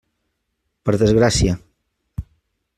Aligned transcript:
Per 0.89 0.95
desgràcia. 1.03 1.55